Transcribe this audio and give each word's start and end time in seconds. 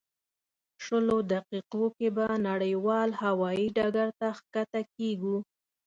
شلو 0.85 1.17
دقیقو 1.33 1.83
کې 1.97 2.07
به 2.15 2.25
نړیوال 2.49 3.09
هوایي 3.23 3.67
ډګر 3.77 4.09
ته 4.19 4.27
ښکته 4.37 4.81
کېږو. 4.95 5.37